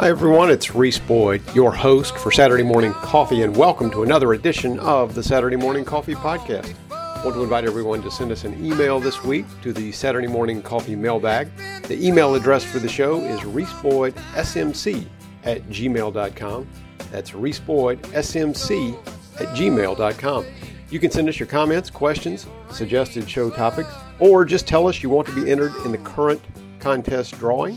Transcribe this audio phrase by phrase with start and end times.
[0.00, 0.50] Hi, everyone.
[0.50, 5.14] It's Reese Boyd, your host for Saturday Morning Coffee, and welcome to another edition of
[5.14, 6.74] the Saturday Morning Coffee Podcast.
[6.90, 10.26] I want to invite everyone to send us an email this week to the Saturday
[10.26, 11.54] Morning Coffee mailbag.
[11.82, 15.06] The email address for the show is reeseboydsmc
[15.44, 16.68] at gmail.com.
[17.12, 19.06] That's reeseboydsmc
[19.38, 20.46] at gmail.com.
[20.88, 25.10] You can send us your comments, questions, suggested show topics, or just tell us you
[25.10, 26.40] want to be entered in the current
[26.78, 27.76] contest drawing.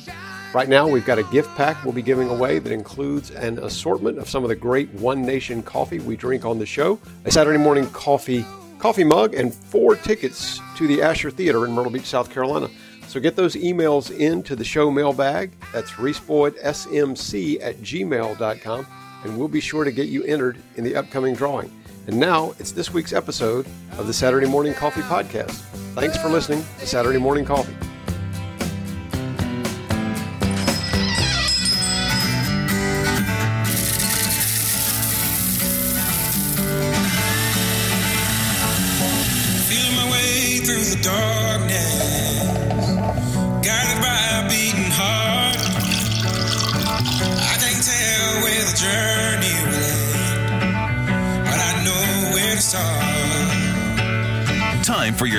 [0.53, 4.20] Right now, we've got a gift pack we'll be giving away that includes an assortment
[4.20, 7.57] of some of the great One Nation coffee we drink on the show, a Saturday
[7.57, 8.45] morning coffee
[8.77, 12.70] coffee mug, and four tickets to the Asher Theater in Myrtle Beach, South Carolina.
[13.08, 15.53] So get those emails into the show mailbag.
[15.71, 18.88] That's reeseboydsmc at gmail.com,
[19.23, 21.72] and we'll be sure to get you entered in the upcoming drawing.
[22.05, 23.66] And now it's this week's episode
[23.97, 25.61] of the Saturday Morning Coffee Podcast.
[25.95, 27.75] Thanks for listening to Saturday Morning Coffee.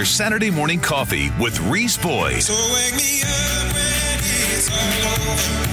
[0.04, 2.42] Your Saturday morning coffee with Reese Boyd.
[2.42, 4.20] So wake me up when
[4.52, 5.64] it's all over,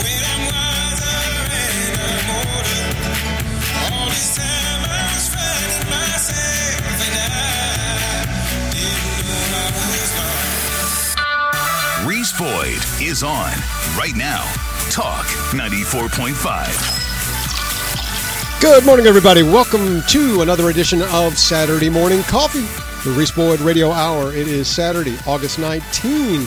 [0.00, 1.20] when I'm wiser
[1.52, 2.88] and I'm older.
[3.92, 12.08] All this time I was finding myself, and I didn't know I was lost.
[12.08, 13.52] Reese Boyd is on
[13.94, 14.40] right now.
[14.88, 17.02] Talk 94.5.
[18.62, 19.42] Good morning, everybody.
[19.42, 22.64] Welcome to another edition of Saturday Morning Coffee,
[23.04, 24.32] the Reese Boyd Radio Hour.
[24.32, 26.40] It is Saturday, August 19,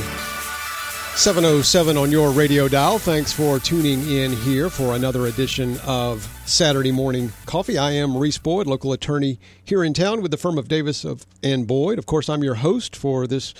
[1.13, 2.97] 707 on your radio dial.
[2.97, 7.77] Thanks for tuning in here for another edition of Saturday Morning Coffee.
[7.77, 11.27] I am Reese Boyd, local attorney here in town with the firm of Davis of
[11.43, 11.99] and Boyd.
[11.99, 13.53] Of course, I'm your host for this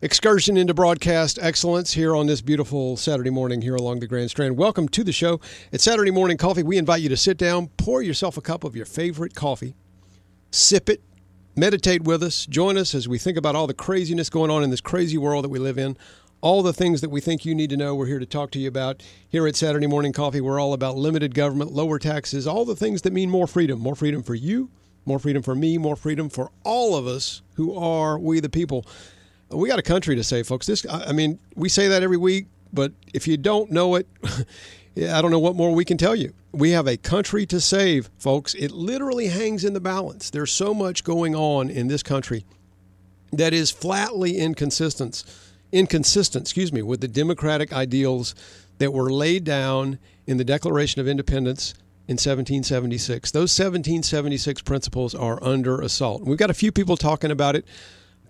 [0.00, 4.56] excursion into broadcast excellence here on this beautiful Saturday morning here along the Grand Strand.
[4.56, 5.40] Welcome to the show.
[5.70, 6.64] It's Saturday Morning Coffee.
[6.64, 9.76] We invite you to sit down, pour yourself a cup of your favorite coffee,
[10.50, 11.02] sip it,
[11.56, 14.70] meditate with us, join us as we think about all the craziness going on in
[14.70, 15.96] this crazy world that we live in.
[16.40, 18.58] All the things that we think you need to know, we're here to talk to
[18.58, 19.02] you about.
[19.28, 23.02] Here at Saturday Morning Coffee, we're all about limited government, lower taxes, all the things
[23.02, 23.78] that mean more freedom.
[23.78, 24.70] More freedom for you,
[25.04, 28.84] more freedom for me, more freedom for all of us who are we the people
[29.52, 30.66] we got a country to save, folks.
[30.66, 34.06] This, I mean, we say that every week, but if you don't know it,
[34.96, 36.34] I don't know what more we can tell you.
[36.52, 38.54] We have a country to save, folks.
[38.54, 40.28] It literally hangs in the balance.
[40.28, 42.44] There's so much going on in this country
[43.32, 45.24] that is flatly inconsistent,
[45.72, 48.34] inconsistent, excuse me, with the democratic ideals
[48.78, 51.72] that were laid down in the Declaration of Independence
[52.08, 53.30] in 1776.
[53.30, 56.22] Those 1776 principles are under assault.
[56.24, 57.64] We've got a few people talking about it.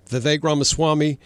[0.06, 1.18] The Vivek Ramaswamy,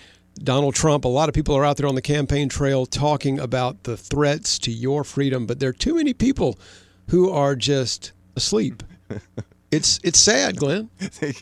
[0.43, 3.85] Donald Trump, a lot of people are out there on the campaign trail talking about
[3.85, 6.59] the threats to your freedom, but there are too many people
[7.09, 8.83] who are just asleep.
[9.73, 10.91] It's it's sad, Glenn.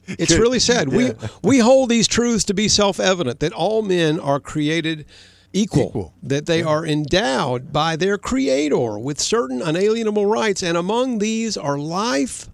[0.09, 0.89] It's really sad.
[0.89, 1.13] We
[1.43, 5.05] we hold these truths to be self-evident that all men are created
[5.53, 6.15] equal, Equal.
[6.23, 11.79] that they are endowed by their creator with certain unalienable rights and among these are
[11.79, 12.49] life,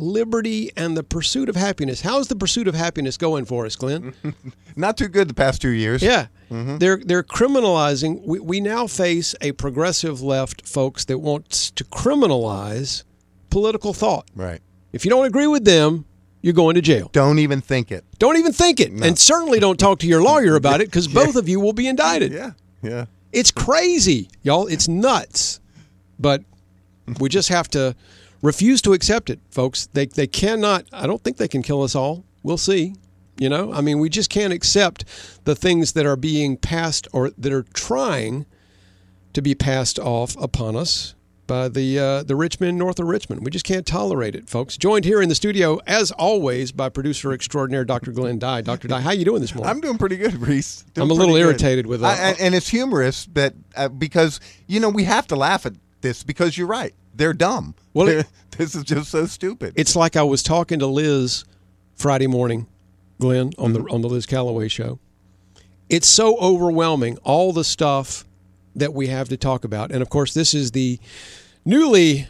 [0.00, 2.00] liberty and the pursuit of happiness.
[2.00, 4.14] How's the pursuit of happiness going for us, Glenn?
[4.76, 6.02] Not too good the past two years.
[6.02, 6.26] Yeah.
[6.50, 6.78] Mm-hmm.
[6.78, 8.22] They're they're criminalizing.
[8.24, 13.04] We, we now face a progressive left, folks, that wants to criminalize
[13.50, 14.28] political thought.
[14.34, 14.60] Right.
[14.92, 16.06] If you don't agree with them,
[16.42, 17.10] you're going to jail.
[17.12, 18.04] Don't even think it.
[18.18, 21.36] Don't even think it, and certainly don't talk to your lawyer about it because both
[21.36, 22.32] of you will be indicted.
[22.32, 22.52] Yeah.
[22.82, 23.06] Yeah.
[23.32, 24.66] It's crazy, y'all.
[24.66, 25.60] It's nuts.
[26.18, 26.42] But
[27.18, 27.94] we just have to
[28.42, 29.88] refuse to accept it, folks.
[29.92, 30.86] They they cannot.
[30.92, 32.24] I don't think they can kill us all.
[32.42, 32.94] We'll see.
[33.38, 35.04] You know, I mean, we just can't accept
[35.44, 38.44] the things that are being passed or that are trying
[39.32, 41.14] to be passed off upon us
[41.46, 43.44] by the uh, the Richmond north of Richmond.
[43.44, 44.76] We just can't tolerate it, folks.
[44.76, 48.12] Joined here in the studio, as always, by producer extraordinaire Dr.
[48.12, 48.60] Glenn Dye.
[48.60, 48.88] Dr.
[48.88, 49.70] Dye, how you doing this morning?
[49.70, 50.84] I'm doing pretty good, Reese.
[50.94, 51.48] Doing I'm a little pretty good.
[51.48, 52.18] irritated with that.
[52.20, 55.72] And, and it's humorous, but uh, because you know we have to laugh at
[56.02, 56.94] this because you're right.
[57.20, 57.74] They're dumb.
[57.92, 58.26] Well, They're- it-
[58.56, 59.74] this is just so stupid.
[59.76, 61.44] it's like I was talking to Liz
[61.94, 62.66] Friday morning,
[63.20, 63.84] Glenn, on Mm-hmm.
[63.84, 64.98] the on the Liz Calloway show.
[65.90, 68.24] It's so overwhelming, all the stuff
[68.74, 69.90] that we have to talk about.
[69.92, 70.98] And of course, this is the
[71.66, 72.26] newly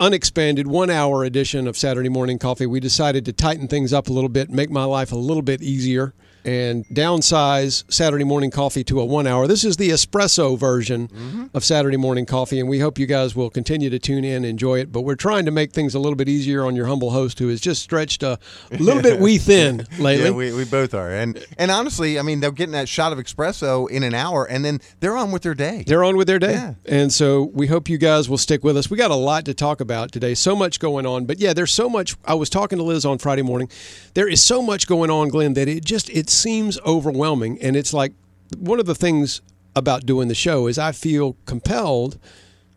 [0.00, 2.66] unexpanded one hour edition of Saturday Morning Coffee.
[2.66, 5.62] We decided to tighten things up a little bit, make my life a little bit
[5.62, 6.12] easier
[6.44, 9.46] and downsize Saturday morning coffee to a one hour.
[9.46, 11.44] This is the espresso version Mm-hmm.
[11.54, 14.46] of Saturday morning coffee, and we hope you guys will continue to tune in, and
[14.46, 14.90] enjoy it.
[14.92, 17.48] But we're trying to make things a little bit easier on your humble host, who
[17.48, 18.38] has just stretched a
[18.78, 20.24] little bit wee thin lately.
[20.26, 21.10] Yeah, we, we both are.
[21.10, 24.64] And and honestly, I mean, they're getting that shot of espresso in an hour, and
[24.64, 25.84] then they're on with their day.
[25.86, 26.52] They're on with their day.
[26.52, 26.74] Yeah.
[26.86, 28.90] And so we hope you guys will stick with us.
[28.90, 30.34] We got a lot to talk about today.
[30.34, 31.24] So much going on.
[31.26, 33.68] But yeah, there's so much I was talking to Liz on Friday morning.
[34.14, 37.60] There is so much going on, Glenn, that it just it seems overwhelming.
[37.60, 38.12] And it's like
[38.58, 39.40] one of the things
[39.76, 42.18] about doing the show is I feel compelled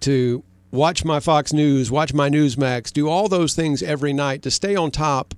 [0.01, 4.51] to watch my Fox News, watch my Newsmax, do all those things every night to
[4.51, 5.33] stay on top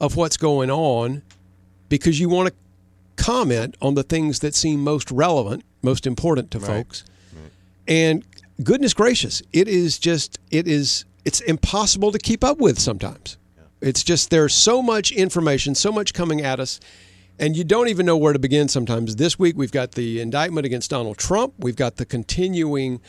[0.00, 1.22] of what's going on
[1.88, 2.54] because you want to
[3.22, 7.04] comment on the things that seem most relevant, most important to folks.
[7.86, 8.24] And
[8.62, 13.36] goodness gracious, it is just it is it's impossible to keep up with sometimes.
[13.80, 16.80] It's just there's so much information, so much coming at us,
[17.40, 19.16] and you don't even know where to begin sometimes.
[19.16, 21.54] This week we've got the indictment against Donald Trump.
[21.58, 23.00] We've got the continuing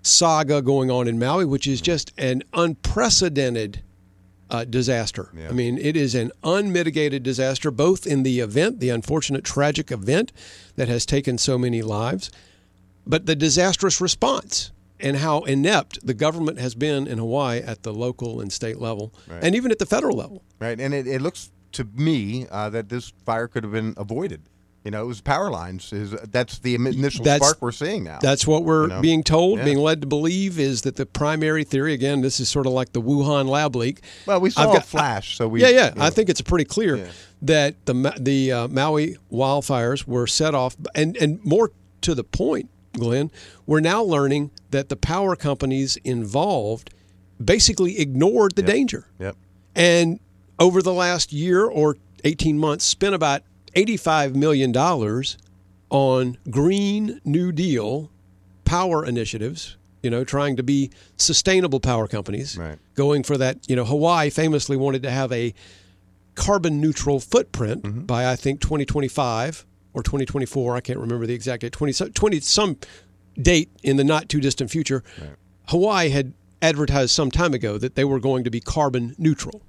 [0.00, 3.82] saga going on in Maui, which is just an unprecedented
[4.48, 5.30] uh, disaster.
[5.48, 10.32] I mean, it is an unmitigated disaster, both in the event, the unfortunate, tragic event
[10.76, 12.30] that has taken so many lives,
[13.06, 14.70] but the disastrous response
[15.00, 19.12] and how inept the government has been in Hawaii at the local and state level,
[19.42, 20.42] and even at the federal level.
[20.58, 24.42] Right, and it, it looks to me uh, that this fire could have been avoided.
[24.84, 25.92] You know, it was power lines.
[25.92, 28.18] Is that's the initial That's- spark we're seeing now.
[28.22, 29.00] That's what we're You know?
[29.02, 29.64] being told, Yeah.
[29.66, 31.92] being led to believe, is that the primary theory.
[31.92, 34.00] Again, this is sort of like the Wuhan lab leak.
[34.24, 35.88] well, we I've saw got- a flash, so we yeah, yeah.
[35.90, 37.04] you know, I think it's pretty clear Yeah.
[37.42, 42.70] that the the uh, Maui wildfires were set off, and and more to the point,
[42.94, 43.30] Glenn,
[43.66, 46.88] we're now learning that the power companies involved
[47.42, 49.36] basically ignored the danger, Yep.
[49.74, 50.20] and
[50.60, 53.42] over the last year or eighteen months, spent about
[53.74, 55.36] eighty five million dollars
[55.88, 58.10] on Green New Deal
[58.64, 59.76] power initiatives.
[60.02, 62.78] You know, trying to be sustainable power companies, Right.
[62.94, 63.58] going for that.
[63.68, 65.52] You know, Hawaii famously wanted to have a
[66.34, 68.00] carbon neutral footprint Mm-hmm.
[68.06, 70.74] by I think 2025 or 2024.
[70.76, 71.72] I can't remember the exact date.
[71.72, 72.76] 20 some- 20 some
[73.40, 75.02] date in the not too distant future.
[75.20, 75.30] Right.
[75.68, 76.32] Hawaii had
[76.62, 79.60] advertised some time ago that they were going to be carbon neutral.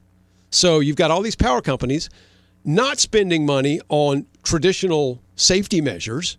[0.51, 2.09] So you've got all these power companies
[2.63, 6.37] not spending money on traditional safety measures,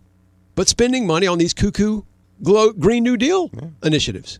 [0.55, 2.03] but spending money on these cuckoo
[2.41, 3.51] glow, Green New Deal
[3.83, 4.39] initiatives,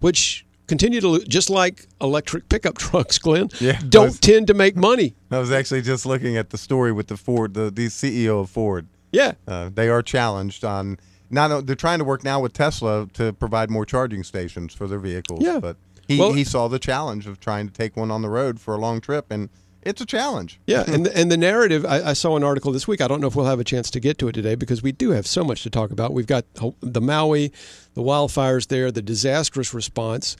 [0.00, 4.76] which continue to just like electric pickup trucks, Glenn, Yeah, don't those- tend to make
[4.76, 5.14] money.
[5.30, 8.50] I was actually just looking at the story with the Ford, the the CEO of
[8.50, 8.86] Ford.
[9.10, 9.32] Yeah.
[9.46, 10.98] Uh, they are challenged on.
[11.30, 14.98] Not they're trying to work now with Tesla to provide more charging stations for their
[14.98, 15.42] vehicles.
[15.42, 15.58] Yeah.
[15.60, 15.76] But
[16.08, 18.74] he, Well- he saw the challenge of trying to take one on the road for
[18.74, 19.48] a long trip, and
[19.82, 20.60] it's a challenge.
[20.66, 21.84] Yeah, and the, and the narrative.
[21.84, 23.00] I, I saw an article this week.
[23.00, 24.92] I don't know if we'll have a chance to get to it today because we
[24.92, 26.12] do have so much to talk about.
[26.12, 26.44] We've got
[26.80, 27.52] the Maui,
[27.94, 30.36] the wildfires there, the disastrous response.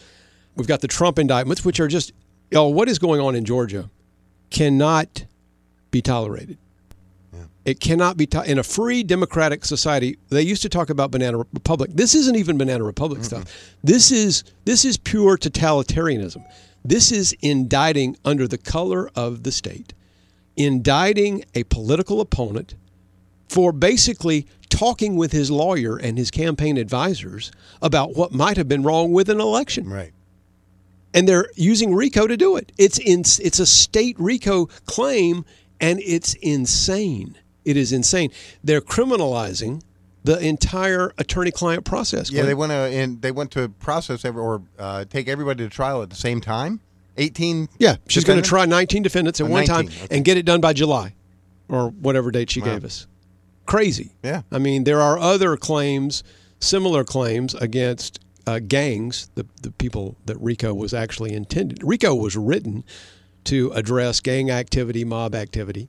[0.56, 2.12] We've got the Trump indictments, which are just,
[2.54, 3.90] oh, what is going on in Georgia
[4.50, 5.24] cannot
[5.90, 6.58] be tolerated.
[7.64, 10.18] It cannot be to- in a free democratic society.
[10.30, 11.92] They used to talk about banana republic.
[11.94, 13.44] This isn't even banana republic stuff.
[13.84, 16.42] This is this is pure totalitarianism.
[16.84, 19.94] This is indicting under the color of the state,
[20.56, 22.74] indicting a political opponent
[23.48, 28.82] for basically talking with his lawyer and his campaign advisors about what might have been
[28.82, 30.12] wrong with an election Right.
[31.14, 32.72] and they're using RICO to do it.
[32.78, 35.44] It's in, it's a state RICO claim,
[35.78, 37.36] and it's insane.
[37.64, 38.30] It is insane.
[38.64, 39.82] They're criminalizing
[40.24, 42.30] the entire attorney-client process.
[42.30, 42.46] Yeah, Glenn.
[42.46, 46.02] they want to and they want to process every, or uh, take everybody to trial
[46.02, 46.80] at the same time.
[47.18, 47.68] Eighteen.
[47.78, 50.16] yeah, she's going to try 19 defendants at Oh, one 19, time okay.
[50.16, 51.14] and get it done by July,
[51.68, 53.06] or whatever date she gave us.
[53.66, 54.12] Crazy.
[54.24, 54.42] Yeah.
[54.50, 56.24] I mean, there are other claims,
[56.58, 61.80] similar claims against uh, gangs, the, the people that RICO was actually intended.
[61.82, 62.82] RICO was written
[63.44, 65.88] to address gang activity, mob activity.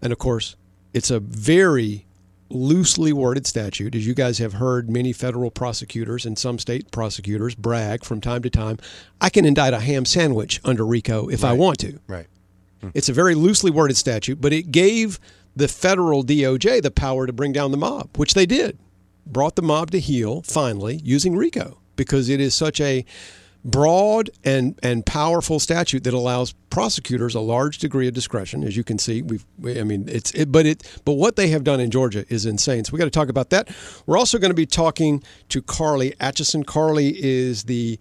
[0.00, 0.56] And of course,
[0.92, 2.06] it's a very
[2.48, 3.94] loosely worded statute.
[3.94, 8.42] As you guys have heard, many federal prosecutors and some state prosecutors brag from time
[8.42, 8.78] to time
[9.20, 11.98] I can indict a ham sandwich under RICO if I want to.
[12.06, 12.26] Right.
[12.80, 12.90] Hmm.
[12.94, 15.18] It's a very loosely worded statute, but it gave
[15.56, 18.78] the federal DOJ the power to bring down the mob, which they did.
[19.24, 23.04] Brought the mob to heel finally using RICO because it is such a
[23.64, 28.82] broad and and powerful statute that allows prosecutors a large degree of discretion as you
[28.82, 31.78] can see we've we, I mean it's it, but it but what they have done
[31.78, 33.68] in Georgia is insane so we got to talk about that
[34.06, 38.00] we're also going to be talking to Carly Atchison Carly is the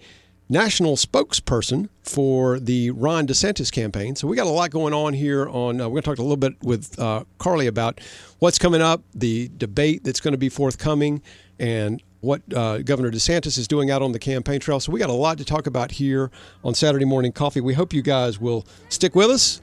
[0.51, 4.17] national spokesperson for the Ron DeSantis campaign.
[4.17, 5.47] So we got a lot going on here.
[5.47, 8.01] On uh, we're going to talk a little bit with uh, Carly about
[8.39, 11.21] what's coming up, the debate that's going to be forthcoming,
[11.57, 14.79] and what uh, Governor DeSantis is doing out on the campaign trail.
[14.79, 16.31] So we got a lot to talk about here
[16.63, 17.61] on Saturday Morning Coffee.
[17.61, 19.61] We hope you guys will stick with us.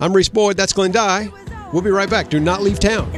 [0.00, 0.56] I'm Reese Boyd.
[0.56, 1.30] That's Glenn Dye.
[1.72, 2.30] We'll be right back.
[2.30, 3.10] Do not leave town.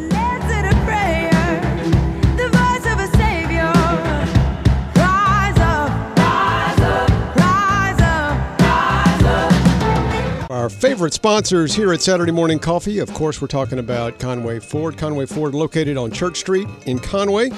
[10.51, 12.99] Our favorite sponsors here at Saturday Morning Coffee.
[12.99, 14.99] Of course, we're talking about Conway Ford.
[14.99, 17.51] Conway Ford, located on Church Street in Conway,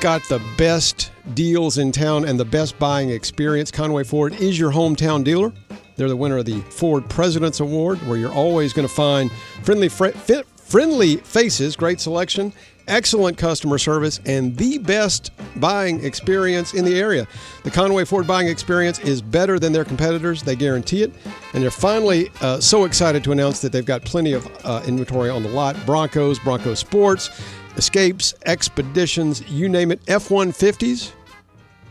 [0.00, 3.70] got the best deals in town and the best buying experience.
[3.70, 5.52] Conway Ford is your hometown dealer.
[5.96, 9.30] They're the winner of the Ford President's Award, where you're always going to find
[9.62, 10.08] friendly, fr-
[10.56, 12.52] friendly faces, great selection,
[12.88, 17.26] excellent customer service, and the best buying experience in the area.
[17.64, 20.42] The Conway Ford buying experience is better than their competitors.
[20.42, 21.12] They guarantee it.
[21.54, 25.30] And they're finally uh, so excited to announce that they've got plenty of uh, inventory
[25.30, 27.30] on the lot Broncos, Bronco Sports,
[27.76, 31.12] Escapes, Expeditions, you name it, F 150s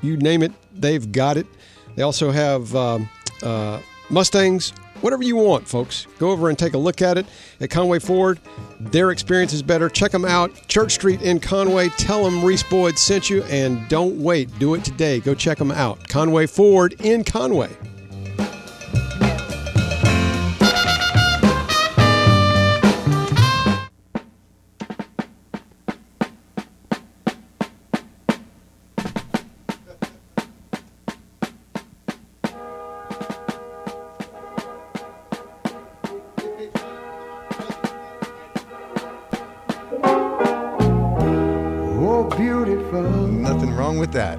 [0.01, 1.47] you name it, they've got it.
[1.95, 3.09] They also have um,
[3.43, 4.71] uh, Mustangs,
[5.01, 6.07] whatever you want, folks.
[6.19, 7.25] Go over and take a look at it
[7.59, 8.39] at Conway Ford.
[8.79, 9.89] Their experience is better.
[9.89, 10.67] Check them out.
[10.67, 11.89] Church Street in Conway.
[11.89, 14.57] Tell them Reese Boyd sent you, and don't wait.
[14.59, 15.19] Do it today.
[15.19, 16.07] Go check them out.
[16.07, 17.69] Conway Ford in Conway.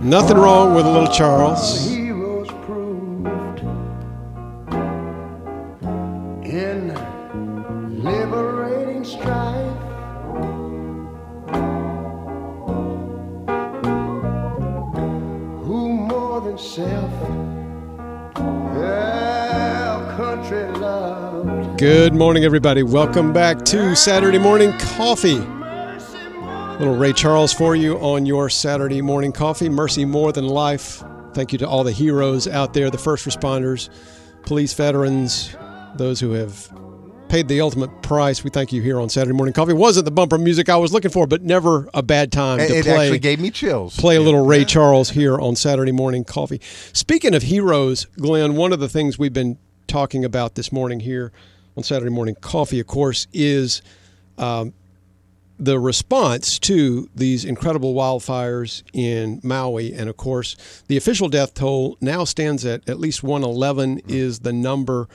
[0.02, 1.88] Nothing wrong with a little Charles.
[1.88, 3.60] heroes proved
[6.44, 6.88] in
[8.02, 9.78] liberating strife.
[15.62, 17.12] Who more than self,
[18.74, 21.78] their country loved.
[21.78, 22.82] Good morning, everybody.
[22.82, 25.61] Welcome back to Saturday Morning Coffee.
[26.82, 29.68] Little Ray Charles for you on your Saturday morning coffee.
[29.68, 31.00] Mercy more than life.
[31.32, 33.88] Thank you to all the heroes out there, the first responders,
[34.42, 35.54] police veterans,
[35.94, 36.68] those who have
[37.28, 38.42] paid the ultimate price.
[38.42, 39.74] We thank you here on Saturday morning coffee.
[39.74, 42.74] Wasn't the bumper music I was looking for, but never a bad time It, to
[42.78, 43.96] it play actually gave me chills.
[43.96, 46.60] play a little Ray Charles here on Saturday Morning Coffee.
[46.92, 51.30] Speaking of heroes, Glenn, one of the things we've been talking about this morning here
[51.76, 53.82] on Saturday Morning Coffee, of course, is
[54.36, 54.74] um,
[55.62, 59.94] the response to these incredible wildfires in Maui.
[59.94, 60.56] And of course,
[60.88, 65.08] the official death toll now stands at at least 111 is the number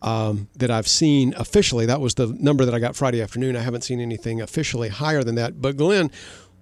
[0.00, 1.86] um, that I've seen officially.
[1.86, 3.56] That was the number that I got Friday afternoon.
[3.56, 5.60] I haven't seen anything officially higher than that.
[5.60, 6.12] But Glenn,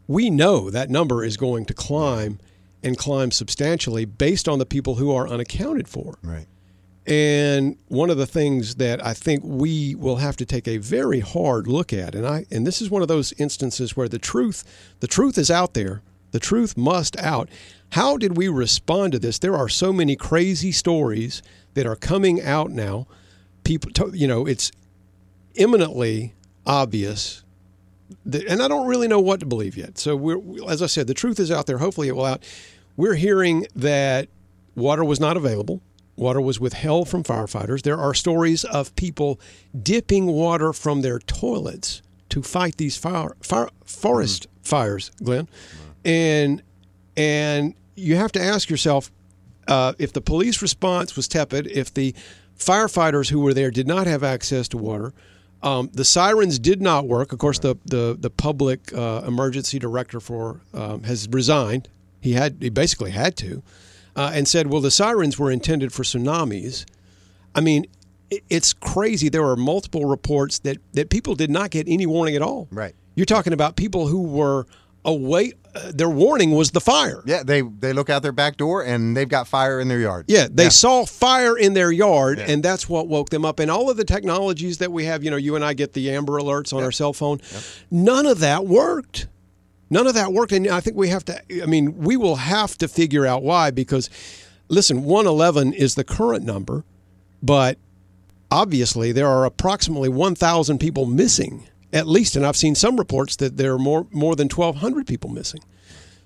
[0.06, 2.38] we know that number is going to climb
[2.82, 6.18] and climb substantially based on the people who are unaccounted for.
[6.22, 6.46] Right.
[7.08, 11.20] And one of the things that I think we will have to take a very
[11.20, 14.64] hard look at, and I and this is one of those instances where the truth,
[15.00, 16.02] the truth is out there.
[16.30, 17.48] The truth must out.
[17.92, 19.38] How did we respond to this?
[19.38, 23.06] There are so many crazy stories that are coming out now.
[23.64, 24.70] People, you know, it's
[25.54, 26.34] imminently
[26.66, 27.42] obvious
[28.24, 29.98] and I don't really know what to believe yet.
[29.98, 31.78] So we're, as I said, the truth is out there.
[31.78, 32.42] Hopefully, it will out.
[32.96, 34.28] We're hearing that
[34.74, 35.80] water was not available.
[36.18, 37.82] Water was withheld from firefighters.
[37.82, 39.40] There are stories of people
[39.80, 45.48] dipping water from their toilets to fight these fire, fire forest fires, Glenn,
[46.04, 46.62] and
[47.16, 49.10] and you have to ask yourself
[49.68, 52.14] uh, if the police response was tepid, if the
[52.58, 55.12] firefighters who were there did not have access to water,
[55.62, 57.32] um, the sirens did not work.
[57.32, 61.88] Of course, the the the public uh, emergency director for um, has resigned.
[62.20, 63.62] He had he basically had to,
[64.18, 66.84] uh, and said, "Well, the sirens were intended for tsunamis."
[67.54, 67.86] I mean,
[68.50, 69.28] it's crazy.
[69.28, 72.68] There are multiple reports that that people did not get any warning at all.
[72.70, 72.94] Right.
[73.14, 74.66] You're talking about people who were
[75.04, 75.52] away.
[75.74, 77.22] Uh, their warning was the fire.
[77.26, 80.24] Yeah, they they look out their back door and they've got fire in their yard.
[80.28, 82.46] Yeah, they saw fire in their yard, Yeah.
[82.50, 83.60] and that's what woke them up.
[83.60, 86.10] And all of the technologies that we have, you know, you and I get the
[86.10, 87.40] Amber Alerts on our cell phone.
[87.90, 89.26] None of that worked.
[89.90, 90.52] None of that worked.
[90.52, 93.70] And I think we have to, I mean, we will have to figure out why
[93.70, 94.10] because,
[94.68, 96.84] listen, 111 is the current number,
[97.42, 97.78] but
[98.50, 102.36] obviously there are approximately 1,000 people missing at least.
[102.36, 105.60] And I've seen some reports that there are more, more than 1,200 people missing.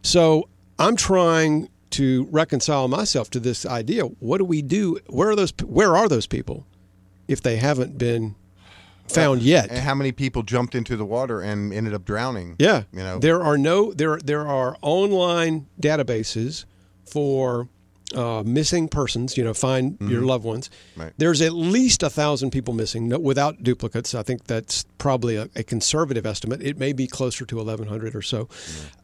[0.02, 4.04] So I'm trying to reconcile myself to this idea.
[4.04, 4.98] What do we do?
[5.08, 5.52] Where are those?
[5.64, 6.66] Where are those people
[7.28, 8.34] if they haven't been
[9.14, 9.70] found yet?
[9.70, 12.56] And how many people jumped into the water and ended up drowning?
[12.58, 16.64] Yeah, You know, there are no there there are online databases
[17.04, 17.68] for
[18.14, 19.36] uh, missing persons.
[19.36, 20.68] You know, find your loved ones.
[20.68, 21.00] Mm-hmm.
[21.02, 21.12] Right.
[21.18, 24.14] There's at least a thousand people missing no, without duplicates.
[24.14, 26.62] I think that's probably a, a conservative estimate.
[26.62, 28.48] It may be closer to 1,100 or so,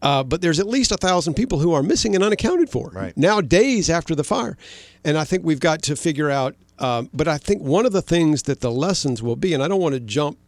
[0.03, 3.17] uh, but there's at least a thousand people who are missing and unaccounted for Right.
[3.17, 4.57] now, days after the fire.
[5.05, 6.55] And I think we've got to figure out.
[6.79, 9.69] Um, but I think one of the things that the lessons will be, and I
[9.69, 10.39] don't want to jump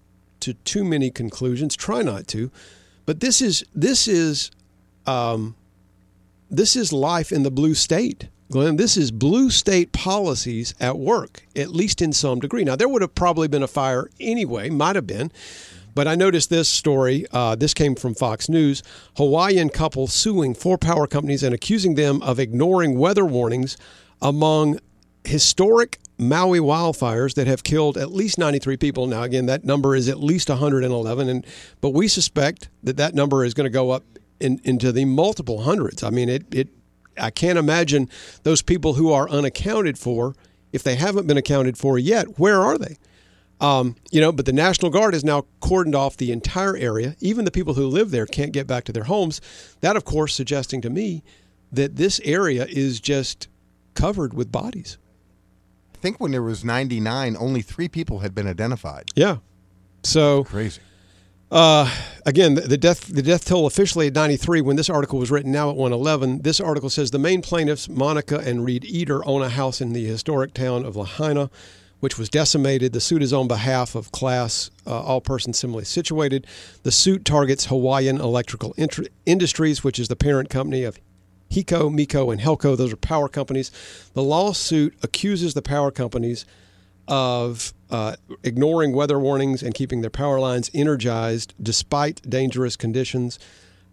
[0.40, 1.74] to too many conclusions.
[1.76, 2.50] Try not to,
[3.04, 4.50] but this is this is
[5.06, 5.56] um,
[6.50, 8.76] this is life in the blue state, Glenn.
[8.76, 12.64] This is blue state policies at work, at least in some degree.
[12.64, 15.30] Now there would have probably been a fire anyway, might have been.
[15.95, 17.26] But I noticed this story.
[17.33, 18.83] Uh, this came from Fox News.
[19.16, 23.76] Hawaiian couple suing four power companies and accusing them of ignoring weather warnings
[24.23, 24.78] among
[25.25, 29.07] historic Maui wildfires that have killed at least 93 people.
[29.07, 31.47] Now, again, that number is at least 111, and
[31.80, 34.04] but we suspect that that number is going to go up
[34.38, 36.02] in, into the multiple hundreds.
[36.02, 36.69] I mean, it, it.
[37.20, 38.08] I can't imagine
[38.42, 40.34] those people who are unaccounted for.
[40.72, 42.96] If they haven't been accounted for yet, where are they?
[43.60, 47.16] Um, you know, but the National Guard has now cordoned off the entire area.
[47.20, 49.40] Even the people who live there can't get back to their homes.
[49.80, 51.22] That, of course, suggesting to me
[51.72, 53.48] that this area is just
[53.94, 54.96] covered with bodies.
[55.94, 59.10] I think when there was 99, only three people had been identified.
[59.14, 59.38] Yeah.
[60.02, 60.80] So Crazy.
[61.50, 61.92] Uh,
[62.25, 65.50] again, the death the death toll officially at 93 when this article was written.
[65.50, 66.42] Now at 111.
[66.42, 70.04] This article says the main plaintiffs, Monica and Reed Eater, own a house in the
[70.04, 71.50] historic town of Lahaina,
[71.99, 72.92] which was decimated.
[72.92, 76.47] The suit is on behalf of Class, uh, all persons similarly situated.
[76.85, 80.99] The suit targets Hawaiian Electrical Intr- Industries, which is the parent company of
[81.50, 82.76] HECO, MECO, and HELCO.
[82.76, 83.73] Those are power companies.
[84.14, 86.47] The lawsuit accuses the power companies
[87.10, 88.14] of uh,
[88.44, 93.38] ignoring weather warnings and keeping their power lines energized despite dangerous conditions.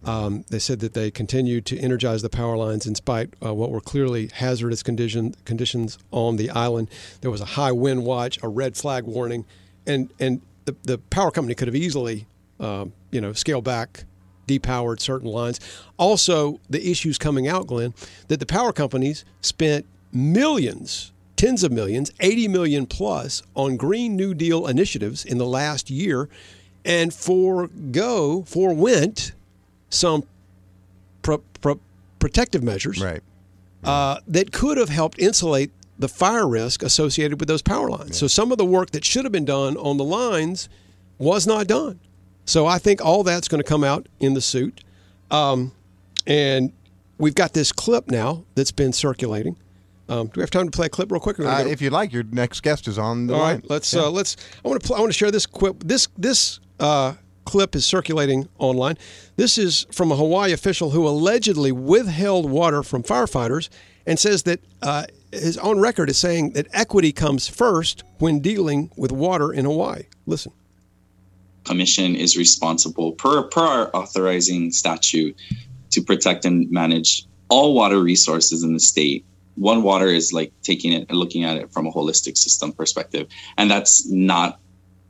[0.06, 3.71] Um, they said that they continued to energize the power lines in spite uh, what
[3.71, 6.89] were clearly hazardous condition, conditions on the island.
[7.21, 9.45] There was a high wind watch, a red flag warning,
[9.88, 12.27] and and the, the power company could have easily,
[12.60, 14.03] um, you know, scaled back,
[14.47, 15.60] depowered certain lines.
[15.97, 17.95] Also, the issues coming out, Glenn,
[18.27, 24.34] that the power companies spent millions, tens of millions, 80 million plus on Green New
[24.34, 26.28] Deal initiatives in the last year
[26.84, 29.32] and forego, forwent
[29.89, 30.23] some
[31.21, 31.80] pro, pro,
[32.19, 33.21] protective measures Right.
[33.84, 38.17] uh, that could have helped insulate the fire risk associated with those power lines.
[38.17, 40.69] So some of the work that should have been done on the lines
[41.17, 42.00] was not done.
[42.45, 44.84] So I think all that's going to come out in the suit.
[45.32, 45.71] Um,
[46.26, 46.71] and
[47.17, 49.58] we've got this clip now that's been circulating.
[50.10, 51.38] Um, do we have time to play a clip real quick?
[51.39, 53.56] or do we Uh, if you'd like, your next guest is on the all line.
[53.58, 54.04] right, let's Yeah.
[54.06, 54.38] uh, let's.
[54.63, 55.84] I want to pl- I want to share this clip.
[55.86, 57.13] This this uh,
[57.46, 58.98] clip is circulating online.
[59.36, 63.70] This is from a Hawaii official who allegedly withheld water from firefighters
[64.06, 68.89] and says that uh, his own record is saying that equity comes first when dealing
[68.96, 70.04] with water in Hawaii.
[70.26, 70.52] Listen.
[71.65, 75.36] commission is responsible per per our authorizing statute
[75.89, 79.26] to protect and manage all water resources in the state.
[79.58, 83.28] One water is like taking it and looking at it from a holistic system perspective,
[83.58, 84.60] and that's not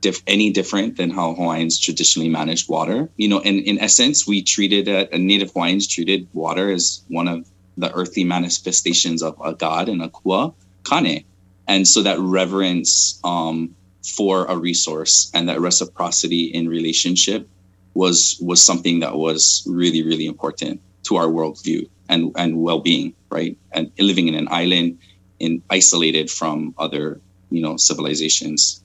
[0.00, 3.10] diff- any different than how Hawaiians traditionally managed water.
[3.16, 7.48] You know, in in essence, we treated uh, Native Hawaiians treated water as one of
[7.76, 10.52] the earthly manifestations of a god and a kua
[10.84, 11.24] kane,
[11.66, 13.74] and so that reverence um,
[14.16, 17.48] for a resource and that reciprocity in relationship
[17.94, 23.58] was was something that was really really important to our worldview and and well-being right?
[23.72, 24.98] And living in an island
[25.38, 28.82] in isolated from other you know civilizations.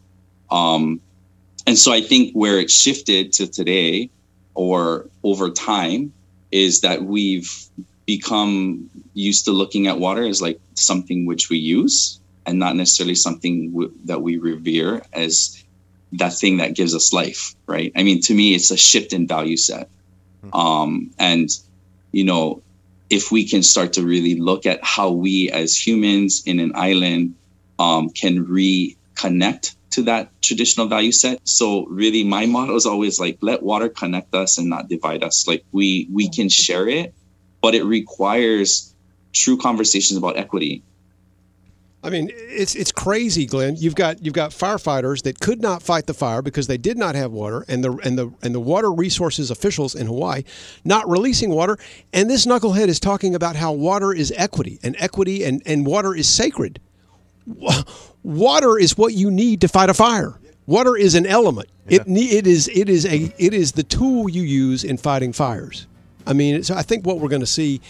[0.51, 1.01] Um
[1.65, 4.09] and so i think where it shifted to today
[4.53, 6.13] or over time
[6.51, 7.51] is that we've
[8.05, 13.15] become used to looking at water as like something which we use and not necessarily
[13.15, 15.63] something w- that we revere as
[16.11, 17.91] that thing that gives us life right?
[17.95, 19.89] I mean to me it's a shift in value set.
[20.51, 21.49] Um and
[22.13, 22.61] you know
[23.09, 27.35] if we can start to really look at how we as humans in an island
[27.77, 31.39] um, can reconnect to that traditional value set.
[31.43, 35.47] So really my motto is always like let water connect us and not divide us.
[35.47, 37.13] Like we we can share it
[37.63, 38.93] but it requires
[39.31, 40.83] true conversations about equity
[42.03, 43.77] I mean, it's it's crazy, Glenn.
[43.77, 47.15] You've got you've got firefighters that could not fight the fire because they did not
[47.15, 50.43] have water, and the and the and the water resources officials in Hawaii
[50.83, 51.77] not releasing water.
[52.11, 56.13] And this knucklehead is talking about how water is equity, and equity and and water
[56.13, 56.81] is sacred.
[58.23, 60.39] Water is what you need to fight a fire.
[60.65, 61.69] Water is an element.
[61.87, 65.87] It it is it is a it is the tool you use in fighting fires.
[66.25, 67.81] I mean, so I think what we're going to see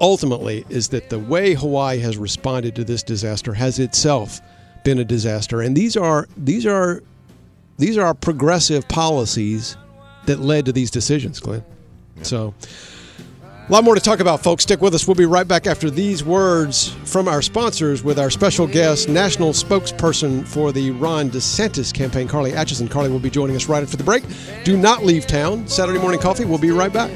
[0.00, 4.40] ultimately is that the way Hawaii has responded to this disaster has itself
[4.84, 7.02] been a disaster, and these are these are
[7.78, 9.76] these are progressive policies
[10.26, 11.64] that led to these decisions, Glenn.
[12.22, 12.54] So.
[13.68, 14.64] A lot more to talk about, folks.
[14.64, 15.06] Stick with us.
[15.06, 19.52] We'll be right back after these words from our sponsors with our special guest, national
[19.52, 22.88] spokesperson for the Ron DeSantis campaign, Carly Atchison.
[22.88, 24.24] Carly will be joining us right after the break.
[24.64, 25.68] Do not leave town.
[25.68, 26.44] Saturday morning coffee.
[26.44, 27.12] We'll be right back.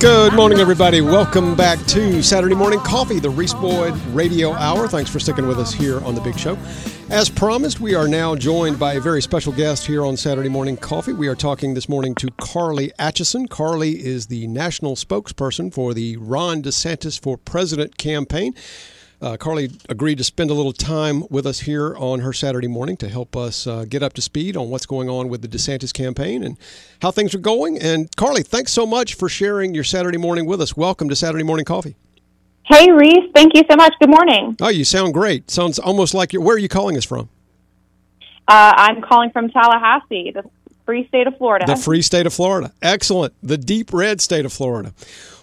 [0.00, 1.00] Good morning, everybody.
[1.00, 4.86] Welcome back to Saturday Morning Coffee, the Reese Boyd Radio Hour.
[4.86, 6.56] Thanks for sticking with us here on the Big Show.
[7.10, 10.76] As promised, we are now joined by a very special guest here on Saturday Morning
[10.76, 11.14] Coffee.
[11.14, 13.48] We are talking this morning to Carly Atchison.
[13.48, 18.54] Carly is the national spokesperson for the Ron DeSantis for President campaign.
[19.20, 22.96] Uh, Carly agreed to spend a little time with us here on her Saturday morning
[22.98, 25.92] to help us uh, get up to speed on what's going on with the DeSantis
[25.92, 26.56] campaign and
[27.02, 27.78] how things are going.
[27.78, 30.76] And Carly, thanks so much for sharing your Saturday morning with us.
[30.76, 31.96] Welcome to Saturday Morning Coffee.
[32.62, 33.30] Hey, Reese.
[33.34, 33.92] Thank you so much.
[33.98, 34.56] Good morning.
[34.60, 35.50] Oh, you sound great.
[35.50, 36.42] Sounds almost like you're.
[36.42, 37.28] Where are you calling us from?
[38.46, 40.48] Uh, I'm calling from Tallahassee, the
[40.86, 41.66] free state of Florida.
[41.66, 42.72] The free state of Florida.
[42.82, 43.34] Excellent.
[43.42, 44.92] The deep red state of Florida.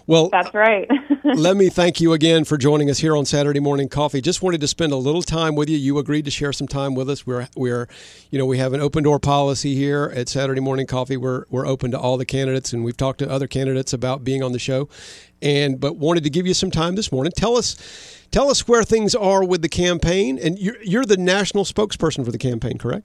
[0.08, 0.88] Well, That's right.
[1.24, 4.20] let me thank you again for joining us here on Saturday Morning Coffee.
[4.20, 5.76] Just wanted to spend a little time with you.
[5.76, 7.26] You agreed to share some time with us.
[7.26, 7.88] We're we're
[8.30, 11.16] you know, we have an open door policy here at Saturday Morning Coffee.
[11.16, 14.44] We're we're open to all the candidates and we've talked to other candidates about being
[14.44, 14.88] on the show.
[15.42, 17.32] And but wanted to give you some time this morning.
[17.36, 17.76] Tell us
[18.30, 22.30] tell us where things are with the campaign and you're you're the national spokesperson for
[22.30, 23.04] the campaign, correct?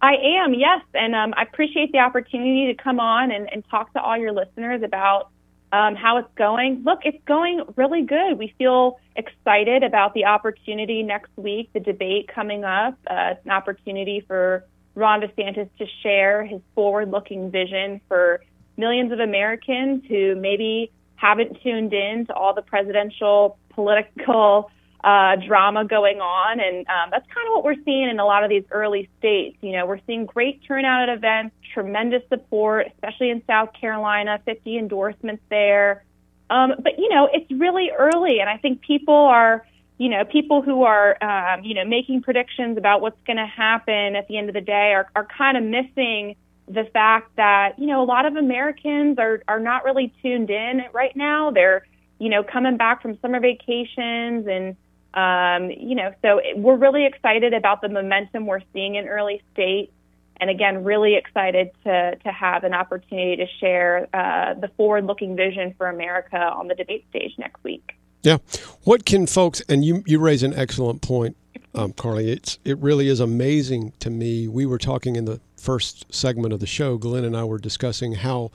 [0.00, 0.80] I am, yes.
[0.94, 4.32] And um, I appreciate the opportunity to come on and, and talk to all your
[4.32, 5.30] listeners about
[5.72, 6.82] um, how it's going.
[6.84, 8.38] Look, it's going really good.
[8.38, 12.94] We feel excited about the opportunity next week, the debate coming up.
[13.06, 18.42] Uh, it's an opportunity for Ron DeSantis to share his forward looking vision for
[18.76, 24.70] millions of Americans who maybe haven't tuned in to all the presidential political
[25.06, 26.58] uh, drama going on.
[26.58, 29.56] And um, that's kind of what we're seeing in a lot of these early states.
[29.60, 34.76] You know, we're seeing great turnout at events, tremendous support, especially in South Carolina, 50
[34.76, 36.04] endorsements there.
[36.50, 38.40] Um, but, you know, it's really early.
[38.40, 39.64] And I think people are,
[39.96, 44.16] you know, people who are, um, you know, making predictions about what's going to happen
[44.16, 46.34] at the end of the day are, are kind of missing
[46.66, 50.82] the fact that, you know, a lot of Americans are, are not really tuned in
[50.92, 51.52] right now.
[51.52, 51.86] They're,
[52.18, 54.76] you know, coming back from summer vacations and,
[55.16, 59.92] um, you know, so we're really excited about the momentum we're seeing in early states.
[60.38, 65.34] And again, really excited to, to have an opportunity to share uh, the forward looking
[65.34, 67.92] vision for America on the debate stage next week.
[68.22, 68.38] Yeah.
[68.84, 71.36] What can folks, and you, you raise an excellent point,
[71.74, 72.30] um, Carly.
[72.30, 74.46] It's, it really is amazing to me.
[74.46, 78.12] We were talking in the first segment of the show, Glenn and I were discussing
[78.16, 78.50] how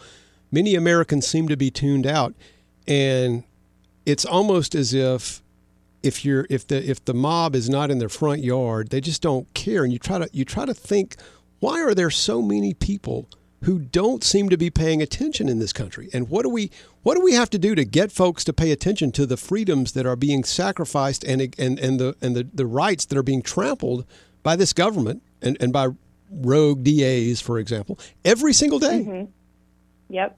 [0.52, 2.36] many Americans seem to be tuned out.
[2.88, 3.43] And
[4.06, 5.41] it's almost as if
[6.04, 9.22] if you're if the if the mob is not in their front yard, they just
[9.22, 9.84] don't care.
[9.84, 11.16] And you try to you try to think,
[11.60, 13.30] why are there so many people
[13.64, 16.10] who don't seem to be paying attention in this country?
[16.14, 16.72] And what do we
[17.04, 19.92] what do we have to do to get folks to pay attention to the freedoms
[19.94, 23.42] that are being sacrificed and and and the and the, the rights that are being
[23.42, 24.06] trampled
[24.44, 25.90] by this government and, and by
[26.32, 29.04] rogue DAs, for example, every single day?
[29.04, 29.32] Mm-hmm.
[30.10, 30.38] Yep.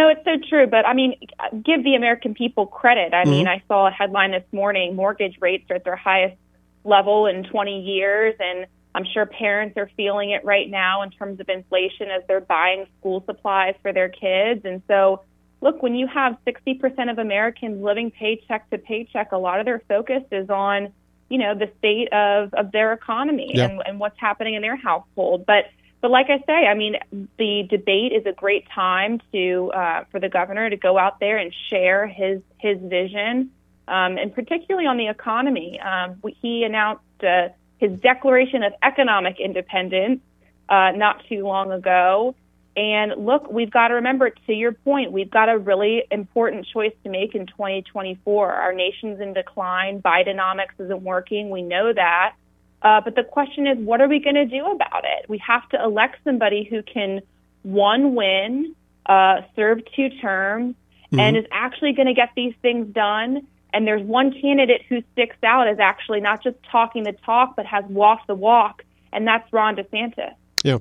[0.00, 0.66] No, it's so true.
[0.66, 1.14] But I mean,
[1.62, 3.12] give the American people credit.
[3.12, 3.30] I mm-hmm.
[3.30, 6.36] mean, I saw a headline this morning mortgage rates are at their highest
[6.84, 8.34] level in 20 years.
[8.40, 12.40] And I'm sure parents are feeling it right now in terms of inflation as they're
[12.40, 14.62] buying school supplies for their kids.
[14.64, 15.22] And so,
[15.60, 19.82] look, when you have 60% of Americans living paycheck to paycheck, a lot of their
[19.86, 20.94] focus is on,
[21.28, 23.66] you know, the state of, of their economy Yeah.
[23.66, 25.44] and, and what's happening in their household.
[25.46, 25.66] But
[26.00, 26.96] but like I say, I mean,
[27.38, 31.36] the debate is a great time to uh, for the governor to go out there
[31.36, 33.50] and share his his vision,
[33.86, 35.78] um, and particularly on the economy.
[35.80, 40.20] Um, he announced uh, his declaration of economic independence
[40.68, 42.34] uh, not too long ago.
[42.76, 46.92] And look, we've got to remember, to your point, we've got a really important choice
[47.02, 48.52] to make in 2024.
[48.52, 50.00] Our nation's in decline.
[50.00, 51.50] Bidenomics isn't working.
[51.50, 52.36] We know that.
[52.82, 55.28] Uh, but the question is, what are we going to do about it?
[55.28, 57.20] We have to elect somebody who can,
[57.62, 58.74] one, win,
[59.06, 60.76] uh, serve two terms,
[61.12, 63.46] and is actually going to get these things done.
[63.72, 67.66] And there's one candidate who sticks out as actually not just talking the talk, but
[67.66, 70.34] has walked the walk, and that's Ron DeSantis.
[70.64, 70.78] Yeah.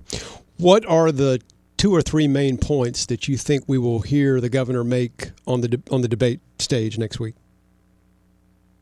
[0.57, 1.41] What are the
[1.77, 5.61] two or three main points that you think we will hear the governor make on
[5.61, 7.35] the de- on the debate stage next week?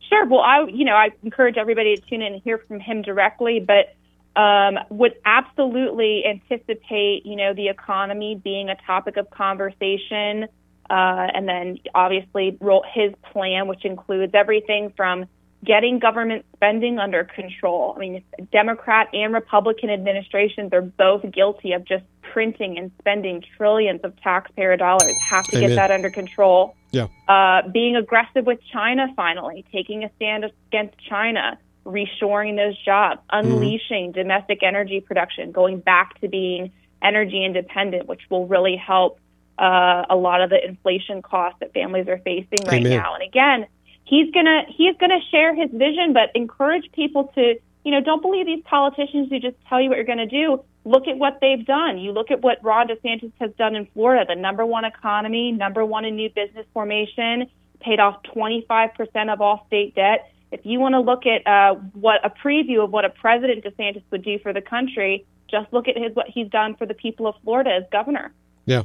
[0.10, 0.26] Sure.
[0.26, 3.60] Well, I, you know, I encourage everybody to tune in and hear from him directly,
[3.60, 3.94] but
[4.40, 10.46] um, would absolutely anticipate, you know, the economy being a topic of conversation,
[10.90, 15.26] uh, and then obviously roll his plan, which includes everything from
[15.66, 17.94] getting government spending under control.
[17.98, 24.02] I mean, Democrat and Republican administrations are both guilty of just printing and spending trillions
[24.04, 25.16] of taxpayer dollars.
[25.30, 25.70] Have to Amen.
[25.70, 27.08] get that under control Yeah.
[27.28, 34.12] uh, being aggressive with China finally, taking a stand against China, reshoring those jobs, unleashing
[34.14, 36.72] domestic energy production, going back to being
[37.02, 39.20] energy independent, which will really help
[39.58, 42.98] uh, a lot of the inflation costs that families are facing right Amen.
[42.98, 43.16] now.
[43.16, 43.68] And again,
[44.04, 48.46] he's gonna he's gonna share his vision, but encourage people to you know don't believe
[48.46, 50.64] these politicians who just tell you what you're going to do.
[50.88, 51.98] Look at what they've done.
[51.98, 55.84] You look at what Ron DeSantis has done in Florida, the number one economy, number
[55.84, 57.48] one in new business formation,
[57.82, 60.32] paid off 25% of all state debt.
[60.50, 64.04] If you want to look at uh, what a preview of what a president DeSantis
[64.12, 67.28] would do for the country, just look at his what he's done for the people
[67.28, 68.32] of Florida as governor.
[68.66, 68.84] Yeah,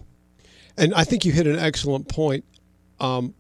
[0.77, 2.45] and I think you hit an excellent point.
[2.99, 3.33] Um,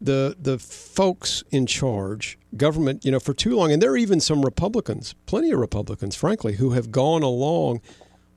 [0.00, 4.20] the the folks in charge, government, you know, for too long, and there are even
[4.20, 7.80] some Republicans, plenty of Republicans, frankly, who have gone along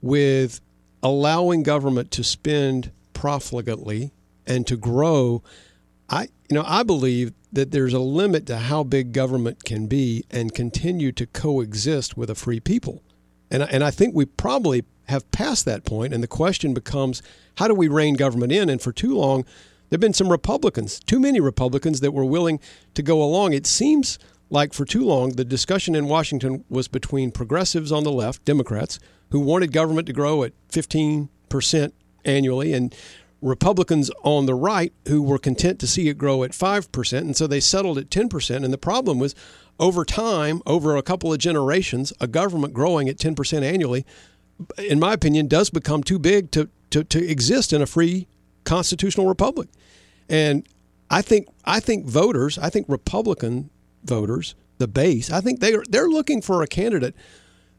[0.01, 0.61] with
[1.03, 4.11] allowing government to spend profligately
[4.47, 5.43] and to grow.
[6.09, 10.23] I you know I believe that there's a limit to how big government can be
[10.31, 13.03] and continue to coexist with a free people.
[13.49, 17.21] And, and I think we probably have passed that point, and the question becomes
[17.57, 18.69] how do we rein government in?
[18.69, 19.45] And for too long,
[19.91, 22.61] there have been some Republicans, too many Republicans, that were willing
[22.93, 23.51] to go along.
[23.51, 24.17] It seems
[24.49, 28.99] like for too long, the discussion in Washington was between progressives on the left, Democrats,
[29.31, 31.91] who wanted government to grow at 15%
[32.23, 32.95] annually, and
[33.41, 37.17] Republicans on the right who were content to see it grow at 5%.
[37.17, 38.63] And so they settled at 10%.
[38.63, 39.35] And the problem was
[39.77, 44.05] over time, over a couple of generations, a government growing at 10% annually,
[44.77, 48.27] in my opinion, does become too big to, to, to exist in a free
[48.63, 49.67] constitutional republic.
[50.31, 50.65] And
[51.09, 53.69] I think I think voters, I think Republican
[54.03, 57.13] voters, the base, I think they are they're looking for a candidate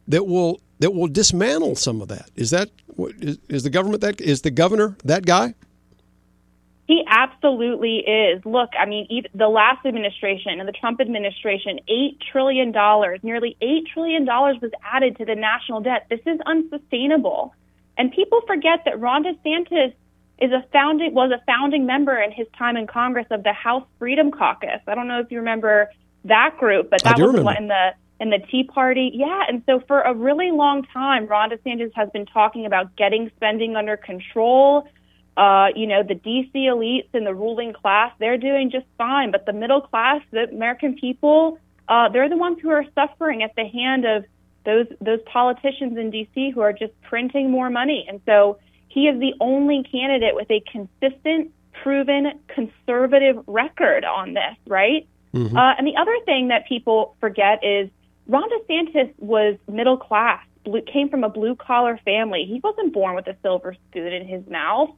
[0.07, 2.31] that will that will dismantle some of that.
[2.37, 5.55] Is that is, is the government that is the governor that guy?
[6.87, 8.45] He absolutely is.
[8.45, 12.71] Look, I mean, even the last administration and the Trump administration, $8 trillion,
[13.23, 16.07] nearly $8 trillion was added to the national debt.
[16.11, 17.55] This is unsustainable.
[17.97, 19.95] And people forget that Ron DeSantis
[20.43, 23.87] is a founding was a founding member in his time in Congress of the House
[23.99, 24.81] Freedom Caucus.
[24.89, 25.89] I don't know if you remember
[26.25, 27.55] that group, but that was remember.
[27.57, 29.13] in the in the Tea Party.
[29.15, 33.31] Yeah, and so for a really long time, Ron DeSantis has been talking about getting
[33.37, 34.89] spending under control.
[35.37, 39.31] Uh, you know, the DC elites and the ruling class, they're doing just fine.
[39.31, 43.55] But the middle class, the American people, uh, they're the ones who are suffering at
[43.57, 44.25] the hand of
[44.65, 48.07] those those politicians in DC who are just printing more money.
[48.09, 48.59] And so
[48.93, 51.51] he is the only candidate with a consistent,
[51.83, 55.07] proven, conservative record on this, right?
[55.57, 57.89] Uh, and the other thing that people forget is
[58.29, 62.45] Ron DeSantis was middle class, blue, came from a blue collar family.
[62.47, 64.91] He wasn't born with a silver spoon in his mouth.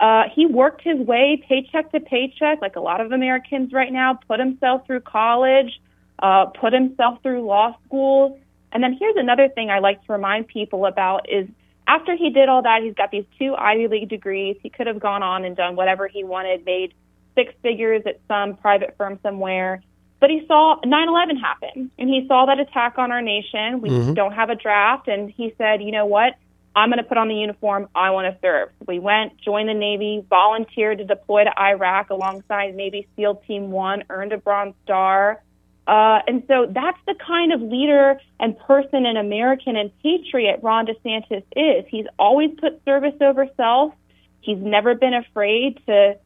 [0.00, 4.18] Uh, he worked his way paycheck to paycheck, like a lot of Americans right now,
[4.26, 5.78] put himself through college,
[6.20, 8.40] uh, put himself through law school.
[8.72, 11.46] And then here's another thing I like to remind people about is
[11.92, 14.56] after he did all that, he's got these two Ivy League degrees.
[14.62, 16.94] He could have gone on and done whatever he wanted, made
[17.34, 19.82] six figures at some private firm somewhere.
[20.18, 23.80] But he saw 9 11 happen and he saw that attack on our nation.
[23.80, 24.14] We mm-hmm.
[24.14, 25.08] don't have a draft.
[25.08, 26.34] And he said, you know what?
[26.74, 27.88] I'm going to put on the uniform.
[27.94, 28.70] I want to serve.
[28.86, 34.04] We went, joined the Navy, volunteered to deploy to Iraq alongside Navy SEAL Team 1,
[34.08, 35.42] earned a Bronze Star.
[35.86, 40.86] Uh, and so that's the kind of leader and person and American and patriot Ron
[40.86, 41.84] DeSantis is.
[41.88, 43.92] He's always put service over self.
[44.40, 46.16] He's never been afraid to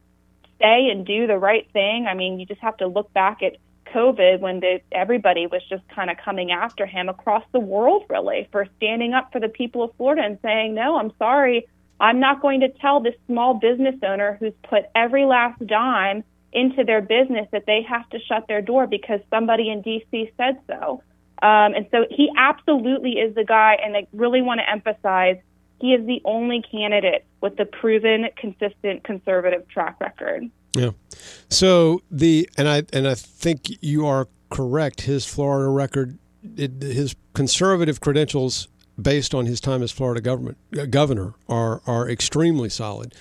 [0.59, 2.05] say and do the right thing.
[2.07, 3.57] I mean, you just have to look back at
[3.93, 8.47] COVID when the, everybody was just kind of coming after him across the world, really,
[8.51, 11.67] for standing up for the people of Florida and saying, no, I'm sorry.
[11.99, 16.83] I'm not going to tell this small business owner who's put every last dime into
[16.83, 20.31] their business that they have to shut their door because somebody in D.C.
[20.37, 21.03] said so.
[21.41, 25.37] Um, and so he absolutely is the guy, and I really want to emphasize
[25.79, 30.49] he is the only candidate with the proven, consistent conservative track record.
[30.73, 30.91] Yeah.
[31.49, 35.01] So the and I and I think you are correct.
[35.01, 36.17] His Florida record,
[36.55, 38.67] it, his conservative credentials,
[38.99, 43.13] based on his time as Florida government uh, governor, are are extremely solid.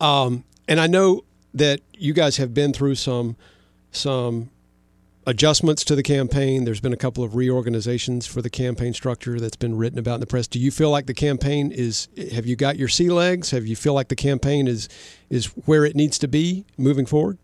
[0.00, 1.22] Um, and I know
[1.54, 3.36] that you guys have been through some
[3.92, 4.50] some
[5.26, 6.64] adjustments to the campaign.
[6.64, 10.20] There's been a couple of reorganizations for the campaign structure that's been written about in
[10.20, 10.46] the press.
[10.46, 12.08] Do you feel like the campaign is?
[12.32, 13.50] Have you got your sea legs?
[13.50, 14.88] Have you feel like the campaign is
[15.28, 17.38] is where it needs to be moving forward?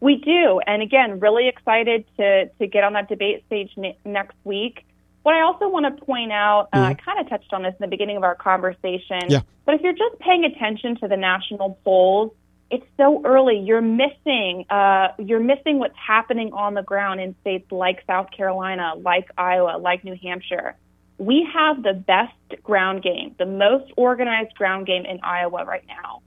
[0.00, 4.36] We do, and again, really excited to to get on that debate stage ne- next
[4.44, 4.84] week.
[5.22, 7.84] What I also want to point out, uh, I kind of touched on this in
[7.84, 9.40] the beginning of our conversation, Yeah.
[9.66, 12.32] but if you're just paying attention to the national polls,
[12.70, 13.58] it's so early.
[13.58, 18.92] You're missing, uh, you're missing what's happening on the ground in states like South Carolina,
[18.96, 20.76] like Iowa, like New Hampshire.
[21.18, 26.22] We have the best ground game, the most organized ground game in Iowa right now.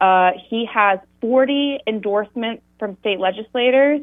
[0.00, 4.00] Uh, he has 40 endorsements from state legislators.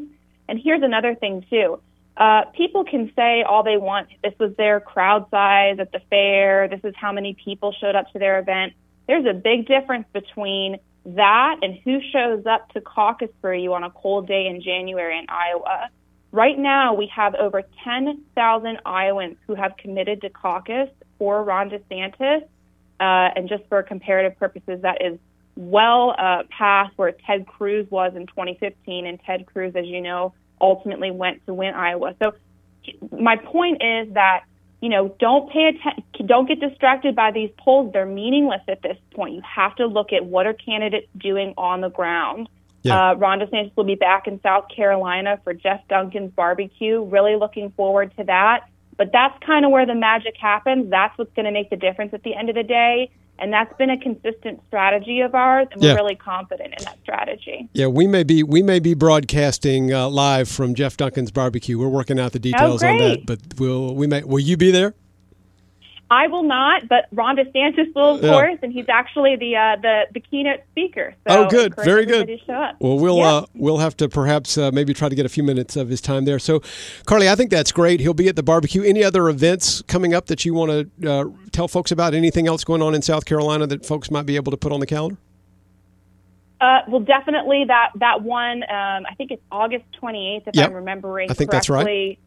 [0.50, 1.80] And here's another thing, too.
[2.18, 4.10] Uh, people can say all they want.
[4.22, 6.68] This was their crowd size at the fair.
[6.68, 8.74] This is how many people showed up to their event.
[9.08, 13.84] There's a big difference between that and who shows up to caucus for you on
[13.84, 15.90] a cold day in January in Iowa.
[16.32, 22.44] Right now, we have over 10,000 Iowans who have committed to caucus for Ron DeSantis.
[23.00, 25.20] Uh, and just for comparative purposes, that is
[25.56, 29.06] well uh, past where Ted Cruz was in 2015.
[29.06, 32.16] And Ted Cruz, as you know, ultimately went to win Iowa.
[32.22, 32.34] So
[33.12, 34.42] my point is that
[34.86, 37.92] you know don't pay attention, don't get distracted by these polls.
[37.92, 39.34] They're meaningless at this point.
[39.34, 42.48] You have to look at what are candidates doing on the ground.
[42.84, 43.14] Yeah.
[43.14, 47.04] Uh, Ron DeSantis will be back in South Carolina for Jeff Duncan's barbecue.
[47.04, 48.70] Really looking forward to that.
[48.96, 50.92] But that's kind of where the magic happens.
[50.92, 53.10] That's what's going to make the difference at the end of the day.
[53.38, 55.96] And that's been a consistent strategy of ours, and we're Yeah.
[55.96, 57.68] really confident in that strategy.
[57.74, 61.78] Yeah, we may be we may be broadcasting uh, live from Jeff Duncan's barbecue.
[61.78, 64.72] We're working out the details on that, Oh, but will we may will you be
[64.72, 64.94] there?
[66.16, 68.32] I will not, but Ron DeSantis will, of Yeah.
[68.32, 71.14] course, and he's actually the uh, the the keynote speaker.
[71.28, 72.40] So oh, good, very good.
[72.48, 73.34] Well, we'll Yeah.
[73.34, 76.00] uh, we'll have to perhaps uh, maybe try to get a few minutes of his
[76.00, 76.40] time there.
[76.40, 76.62] So,
[77.06, 78.00] Carly, I think that's great.
[78.00, 78.82] He'll be at the barbecue.
[78.84, 82.14] Any other events coming up that you want to uh, tell folks about?
[82.14, 84.80] Anything else going on in South Carolina that folks might be able to put on
[84.80, 85.18] the calendar?
[86.62, 88.64] Uh, well, definitely that that one.
[88.64, 90.70] Um, I think it's August 28th, if Yep.
[90.70, 91.84] I'm remembering I think that's right.
[91.84, 92.20] correctly.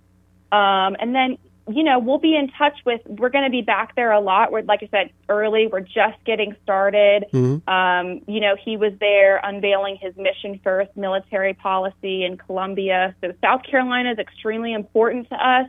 [0.52, 1.38] Um, and then
[1.70, 3.00] you know we'll be in touch with.
[3.06, 4.52] We're going to be back there a lot.
[4.52, 5.66] We're like I said early.
[5.66, 7.24] We're just getting started.
[7.32, 7.68] Mm-hmm.
[7.68, 13.14] Um, you know he was there unveiling his mission first military policy in Columbia.
[13.20, 15.68] So South Carolina is extremely important to us.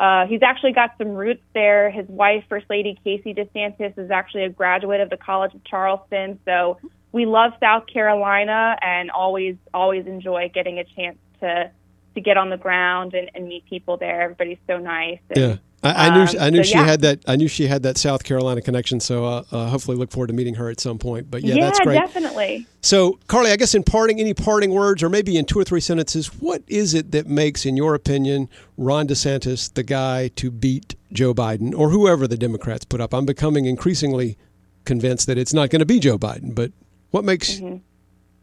[0.00, 1.90] Uh, he's actually got some roots there.
[1.90, 6.40] His wife, First Lady Casey DeSantis, is actually a graduate of the College of Charleston.
[6.46, 6.78] So
[7.12, 11.70] we love South Carolina and always always enjoy getting a chance to
[12.14, 14.22] to get on the ground and, and meet people there.
[14.22, 15.20] Everybody's so nice.
[15.30, 15.56] And, Yeah.
[15.82, 16.84] I, I knew um, I knew so she yeah.
[16.84, 19.00] had that I knew she had that South Carolina connection.
[19.00, 21.30] So uh, uh, hopefully look forward to meeting her at some point.
[21.30, 21.94] But yeah, yeah, that's great.
[21.94, 22.66] definitely.
[22.82, 25.80] So, Carly, I guess in parting, any parting words, or maybe in two or three
[25.80, 30.96] sentences, what is it that makes, in your opinion, Ron DeSantis the guy to beat
[31.14, 33.14] Joe Biden or whoever the Democrats put up?
[33.14, 34.36] I'm becoming increasingly
[34.84, 36.54] convinced that it's not going to be Joe Biden.
[36.54, 36.72] But
[37.10, 37.76] what makes Mm-hmm.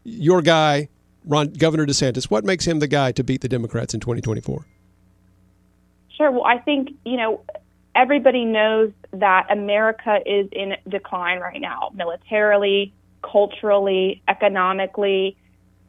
[0.02, 0.88] your guy,
[1.28, 4.64] Ron Governor DeSantis, what makes him the guy to beat the Democrats in 2024?
[6.16, 6.30] Sure.
[6.30, 7.42] Well, I think, you know,
[7.94, 15.36] everybody knows that America is in decline right now, militarily, culturally, economically.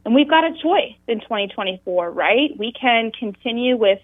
[0.06, 2.52] And we've got a choice in 2024, right?
[2.58, 4.00] We can continue with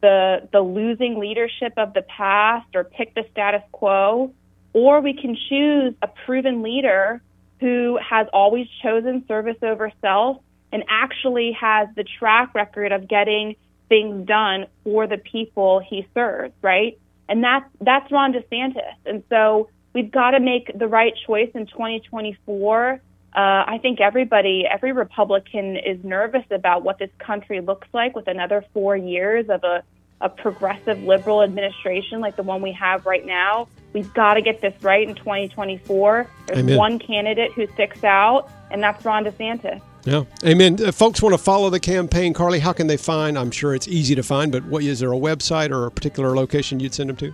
[0.00, 4.32] the the losing leadership of the past or pick the status quo,
[4.72, 7.22] or we can choose a proven leader
[7.60, 10.38] who has always chosen service over self
[10.72, 13.56] and actually has the track record of getting
[13.88, 16.98] things done for the people he serves, right?
[17.32, 18.94] and that's that's Ron DeSantis.
[19.06, 22.92] And so we've got to make the right choice in 2024.
[22.92, 22.98] Uh,
[23.34, 28.62] I think everybody, every Republican is nervous about what this country looks like with another
[28.74, 29.82] four years of a,
[30.20, 33.68] a progressive liberal administration like the one we have right now.
[33.94, 36.26] We've got to get this right in 2024.
[36.46, 36.76] There's Amen.
[36.76, 39.80] one candidate who sticks out, and that's Ron DeSantis.
[40.04, 40.78] Yeah, amen.
[40.80, 43.38] If folks want to follow the campaign, Carly, how can they find?
[43.38, 46.34] I'm sure it's easy to find, but what is there a website or a particular
[46.34, 47.32] location you'd send them to?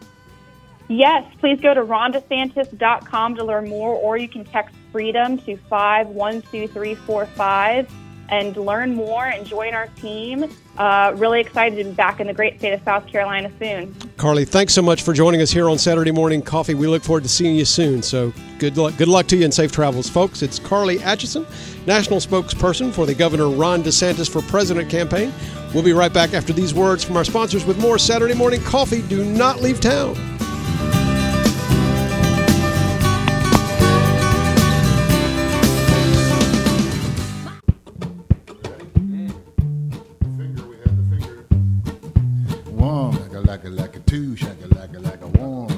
[0.88, 7.90] Yes, please go to rondesantis.com to learn more, or you can text freedom to 512345
[8.28, 10.50] and learn more and join our team.
[10.76, 13.94] Uh, really excited to be back in the great state of South Carolina soon.
[14.16, 16.74] Carly, thanks so much for joining us here on Saturday Morning Coffee.
[16.74, 18.02] We look forward to seeing you soon.
[18.02, 20.42] So good luck, good luck to you and safe travels, folks.
[20.42, 21.46] It's Carly Atchison,
[21.86, 25.32] national spokesperson for the Governor Ron DeSantis for President campaign.
[25.74, 29.02] We'll be right back after these words from our sponsors with more Saturday Morning Coffee.
[29.02, 30.37] Do not leave town.
[43.48, 45.77] Like a like a two, shaka like a like a one,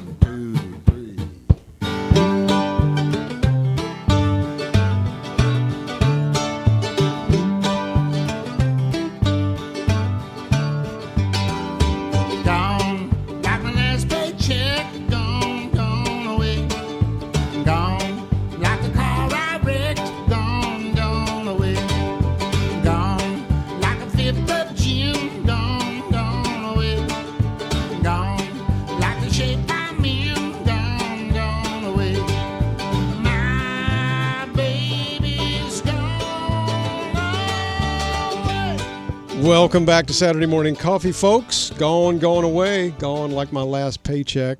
[39.71, 41.71] Welcome back to Saturday Morning Coffee, folks.
[41.79, 44.59] Gone, gone away, gone like my last paycheck.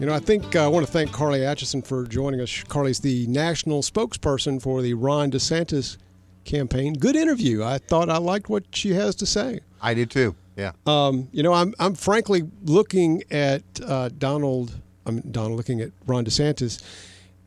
[0.00, 2.64] You know, I think uh, I want to thank Carly Atchison for joining us.
[2.64, 5.98] Carly's the national spokesperson for the Ron DeSantis
[6.46, 6.94] campaign.
[6.94, 7.62] Good interview.
[7.62, 9.60] I thought I liked what she has to say.
[9.82, 10.34] I did too.
[10.56, 10.72] Yeah.
[10.86, 14.72] Um, you know, I'm I'm frankly looking at uh, Donald.
[15.04, 16.82] I'm Donald looking at Ron DeSantis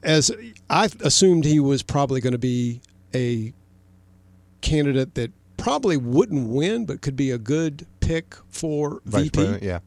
[0.04, 0.30] as
[0.70, 2.82] I assumed he was probably going to be
[3.16, 3.52] a
[4.62, 9.30] candidate that probably wouldn't win, but could be a good pick for Vice VP.
[9.38, 9.80] President, yeah.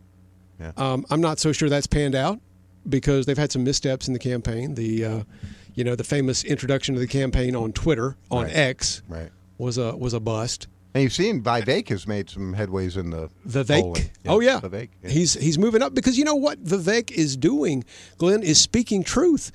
[0.76, 2.38] Um, I'm not so sure that's panned out
[2.88, 4.74] because they've had some missteps in the campaign.
[4.76, 5.22] The uh,
[5.74, 8.54] you know the famous introduction to the campaign on Twitter on Right.
[8.56, 9.30] X Right.
[9.58, 10.68] was a was a bust.
[10.94, 13.80] And you've seen Vivek has made some headways in the Vivek.
[13.80, 14.10] polling.
[14.28, 14.90] Oh yeah, Vivek.
[15.02, 15.08] yeah.
[15.10, 17.82] He's he's moving up because you know what Vivek is doing.
[18.18, 19.50] Glenn is speaking truth,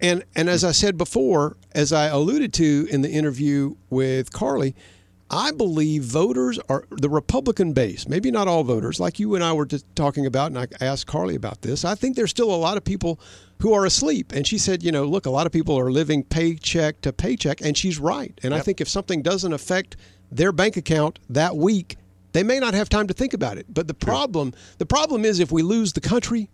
[0.00, 4.76] and and as I said before, as I alluded to in the interview with Carly,
[5.32, 8.06] I believe voters are the Republican base.
[8.06, 11.06] Maybe not all voters, like you and I were just talking about, and I asked
[11.06, 11.86] Carly about this.
[11.86, 13.18] I think there's still a lot of people
[13.60, 16.22] who are asleep, and she said, you know, look, a lot of people are living
[16.22, 18.38] paycheck to paycheck, and she's right.
[18.42, 19.96] And I think if something doesn't affect
[20.30, 21.96] their bank account that week,
[22.32, 23.66] they may not have time to think about it.
[23.72, 26.50] But the problem, the problem is if we lose the country,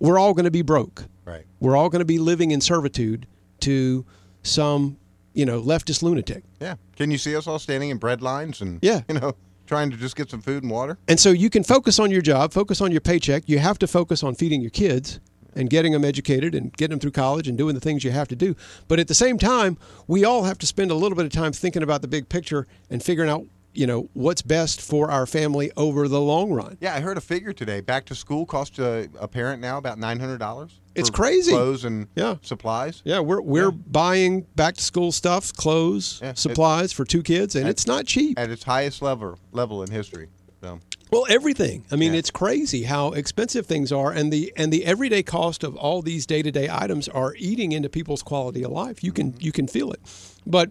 [0.00, 1.04] we're all going to be broke.
[1.24, 1.44] Right.
[1.60, 3.26] We're all going to be living in servitude
[3.60, 4.04] to
[4.42, 4.96] some,
[5.34, 6.44] you know, leftist lunatic.
[6.60, 6.74] Yeah.
[6.96, 9.02] Can you see us all standing in bread lines and Yeah.
[9.08, 9.34] you know,
[9.66, 10.98] trying to just get some food and water?
[11.08, 13.44] And so you can focus on your job, focus on your paycheck.
[13.48, 15.20] You have to focus on feeding your kids
[15.54, 18.28] and getting them educated and getting them through college and doing the things you have
[18.28, 18.56] to do.
[18.88, 19.76] But at the same time,
[20.06, 22.66] we all have to spend a little bit of time thinking about the big picture
[22.88, 26.76] and figuring out, you know, what's best for our family over the long run.
[26.80, 27.80] Yeah, I heard a figure today.
[27.80, 30.80] Back to school costs a, a parent now about nine hundred dollars.
[30.94, 31.52] It's crazy.
[31.52, 32.36] Clothes and Yeah.
[32.42, 33.00] supplies.
[33.04, 37.66] Yeah, we're we're buying back to school stuff, clothes, Yeah, supplies for two kids, and
[37.68, 38.38] it's not cheap.
[38.38, 40.28] At its highest level level in history.
[40.60, 41.84] So Well, everything.
[41.90, 42.20] I mean, Yeah.
[42.20, 46.26] it's crazy how expensive things are, and the and the everyday cost of all these
[46.26, 49.02] day to day items are eating into people's quality of life.
[49.02, 49.40] You can mm-hmm.
[49.40, 50.00] you can feel it.
[50.46, 50.70] But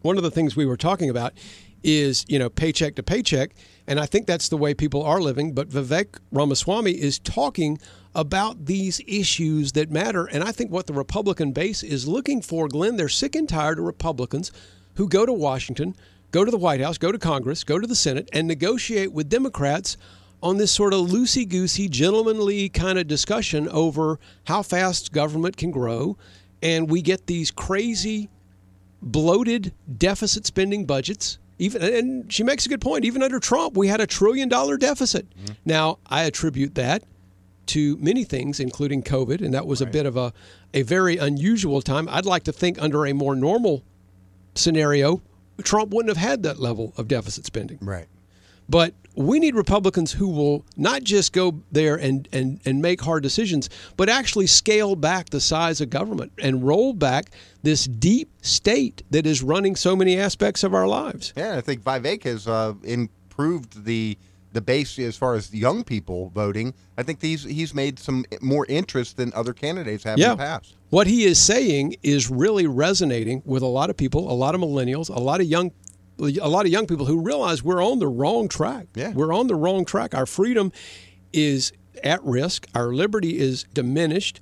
[0.00, 1.34] one of the things we were talking about
[1.82, 3.50] is you know paycheck to paycheck,
[3.86, 5.52] and I think that's the way people are living.
[5.52, 7.78] But Vivek Ramaswamy is talking
[8.14, 12.68] about these issues that matter, and I think what the Republican base is looking for,
[12.68, 14.52] Glenn, they're sick and tired of Republicans
[14.96, 15.96] who go to Washington,
[16.30, 19.28] go to the White House, go to Congress, go to the Senate, and negotiate with
[19.28, 19.96] Democrats
[20.42, 25.70] on this sort of loosey goosey, gentlemanly kind of discussion over how fast government can
[25.70, 26.16] grow.
[26.60, 28.28] And we get these crazy,
[29.00, 31.38] bloated deficit spending budgets.
[31.58, 33.04] Even and she makes a good point.
[33.04, 35.28] Even under Trump, we had a trillion dollar deficit.
[35.30, 35.52] Mm-hmm.
[35.64, 37.04] Now I attribute that
[37.66, 40.32] to many things, including COVID, and that was a bit of a
[40.74, 42.08] a very unusual time.
[42.08, 43.84] I'd like to think under a more normal
[44.54, 45.22] scenario,
[45.62, 47.78] Trump wouldn't have had that level of deficit spending.
[47.80, 48.06] Right.
[48.72, 53.22] But we need Republicans who will not just go there and, and, and make hard
[53.22, 53.68] decisions,
[53.98, 57.26] but actually scale back the size of government and roll back
[57.62, 61.34] this deep state that is running so many aspects of our lives.
[61.36, 64.16] Yeah, I think Vivek has uh, improved the
[64.54, 66.74] the base as far as young people voting.
[66.98, 70.76] I think he's he's made some more interest than other candidates have in the past.
[70.90, 74.60] What he is saying is really resonating with a lot of people, a lot of
[74.60, 75.72] millennials, a lot of young
[76.22, 78.86] a lot of young people who realize we're on the wrong track.
[78.94, 79.12] Yeah.
[79.12, 80.14] We're on the wrong track.
[80.14, 80.72] Our freedom
[81.32, 82.66] is at risk.
[82.74, 84.40] Our liberty is diminished.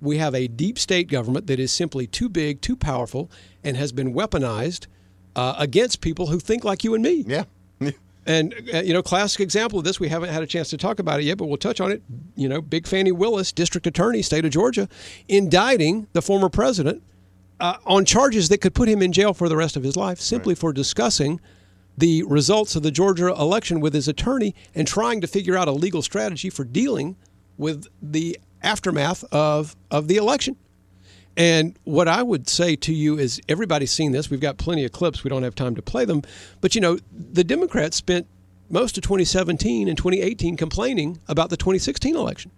[0.00, 3.30] We have a deep state government that is simply too big, too powerful,
[3.64, 4.86] and has been weaponized
[5.34, 7.24] uh, against people who think like you and me.
[7.26, 7.44] Yeah.
[8.26, 9.98] And uh, you know, classic example of this.
[9.98, 12.02] We haven't had a chance to talk about it yet, but we'll touch on it.
[12.36, 14.86] You know, Big Fani Willis, District Attorney, State of Georgia,
[15.28, 17.02] indicting the former president
[17.60, 20.20] uh, on charges that could put him in jail for the rest of his life,
[20.20, 21.40] simply for discussing
[21.96, 25.72] the results of the Georgia election with his attorney and trying to figure out a
[25.72, 27.16] legal strategy for dealing
[27.56, 30.56] with the aftermath of of the election.
[31.36, 34.28] And what I would say to you is everybody's seen this.
[34.28, 35.22] We've got plenty of clips.
[35.22, 36.22] We don't have time to play them.
[36.60, 38.26] But, you know, the Democrats spent
[38.68, 42.50] most of 2017 and 2018 complaining about the 2016 election.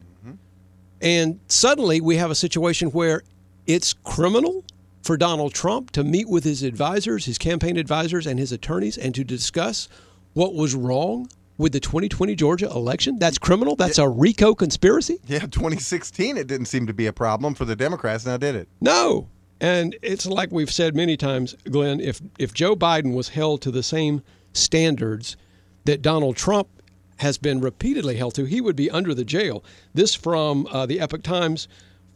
[1.03, 3.23] And suddenly we have a situation where
[3.67, 4.65] it's criminal
[5.11, 9.13] for Donald Trump to meet with his advisors, his campaign advisors, and his attorneys and
[9.13, 9.89] to discuss
[10.35, 13.19] what was wrong with the 2020 Georgia election.
[13.19, 13.75] That's criminal.
[13.75, 15.19] That's a RICO conspiracy.
[15.27, 18.69] Yeah, 2016 it didn't seem to be a problem for the Democrats, now did it?
[18.81, 19.27] No.
[19.61, 23.73] And it's like we've said many times, Glenn, if if Joe Biden was held to
[23.73, 25.37] the same standards
[25.87, 26.69] that Donald Trump
[27.17, 29.65] has been repeatedly held to, he would be under the jail.
[29.93, 31.67] This from uh, the Epoch Times.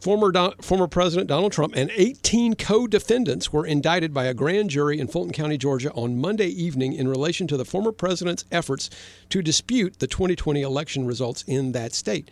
[0.01, 4.99] Former Don, former President Donald Trump and 18 co-defendants were indicted by a grand jury
[4.99, 8.89] in Fulton County, Georgia, on Monday evening in relation to the former president's efforts
[9.29, 12.29] to dispute the 2020 election results in that state.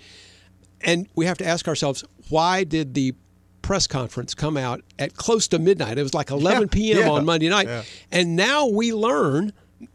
[0.82, 3.16] And we have to ask ourselves, why did the
[3.64, 5.98] press conference come out at close to midnight?
[5.98, 6.98] It was like 11 Yeah, p.m.
[7.00, 7.68] yeah, on Monday night.
[7.68, 7.84] yeah.
[8.12, 9.54] And now we learn,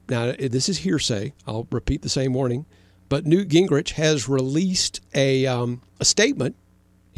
[0.09, 2.65] now this is hearsay, I'll repeat the same warning,
[3.09, 6.57] but Newt Gingrich has released a, um, a statement.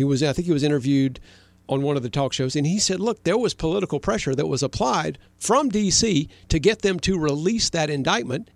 [0.01, 1.21] He was, I think he was interviewed
[1.69, 4.47] on one of the talk shows, and he said, look, there was political pressure that
[4.47, 6.27] was applied from D.C.
[6.49, 8.49] to get them to release that indictment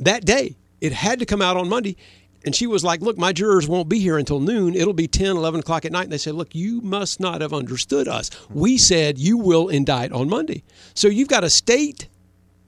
[0.00, 0.56] that day.
[0.80, 1.96] It had to come out on Monday.
[2.44, 4.74] And she was like, Look, my jurors won't be here until noon.
[4.74, 6.02] It'll be 10, 11 o'clock at night.
[6.02, 8.28] And they said, Look, you must not have understood us.
[8.50, 10.64] We said you will indict on Monday.
[10.94, 12.08] So you've got a state,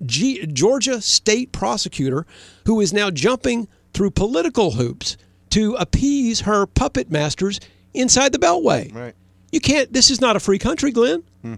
[0.07, 2.25] G- Georgia state prosecutor
[2.67, 5.17] who is now jumping through political hoops
[5.55, 7.61] to appease her puppet masters
[7.95, 8.95] inside the Beltway.
[8.95, 9.15] Right.
[9.53, 11.23] You can't, this is not a free country, Glenn.
[11.43, 11.55] Hmm.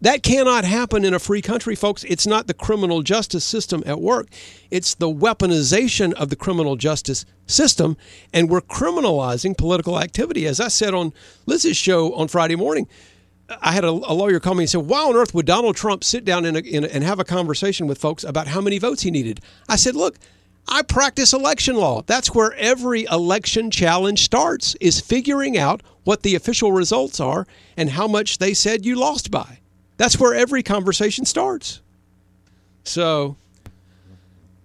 [0.00, 2.04] That cannot happen in a free country, folks.
[2.04, 4.28] It's not the criminal justice system at work.
[4.70, 7.96] It's the weaponization of the criminal justice system.
[8.32, 10.46] And we're criminalizing political activity.
[10.46, 11.12] As I said on
[11.46, 12.86] Liz's show on Friday morning,
[13.60, 16.04] I had a, a lawyer call me and said, Why on earth would Donald Trump
[16.04, 18.78] sit down in a, in a, and have a conversation with folks about how many
[18.78, 19.40] votes he needed?
[19.68, 20.16] I said, Look,
[20.68, 22.02] I practice election law.
[22.02, 27.46] That's where every election challenge starts, is figuring out what the official results are
[27.76, 29.60] and how much they said you lost by.
[29.96, 31.80] That's where every conversation starts.
[32.84, 33.36] So,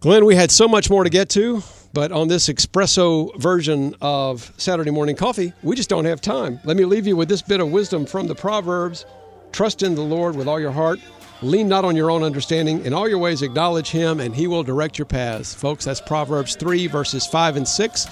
[0.01, 4.54] Glenn, we had so much more to get to, but on this espresso version of
[4.58, 6.60] Saturday morning coffee, we just don't have time.
[6.66, 9.06] Let me leave you with this bit of wisdom from the Proverbs
[9.54, 10.99] Trust in the Lord with all your heart.
[11.44, 12.86] Lean not on your own understanding.
[12.86, 15.54] In all your ways, acknowledge Him, and He will direct your paths.
[15.54, 18.08] Folks, that's Proverbs 3, verses 5 and 6.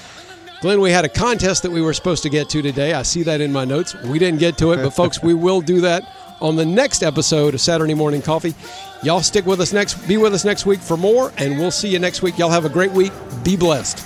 [0.61, 2.93] Glenn, we had a contest that we were supposed to get to today.
[2.93, 3.95] I see that in my notes.
[4.03, 6.03] We didn't get to it, but folks, we will do that
[6.39, 8.53] on the next episode of Saturday Morning Coffee.
[9.01, 11.89] Y'all stick with us next, be with us next week for more, and we'll see
[11.89, 12.38] you next week.
[12.38, 13.11] Y'all have a great week.
[13.43, 14.05] Be blessed.